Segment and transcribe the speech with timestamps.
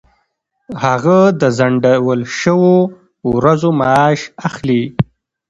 [0.83, 2.75] هغه د ځنډول شوو
[3.35, 4.83] ورځو معاش اخلي.